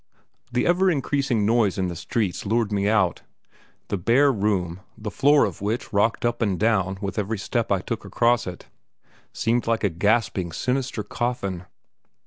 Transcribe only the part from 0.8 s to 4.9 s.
increasing noise in the streets lured me out. The bare room,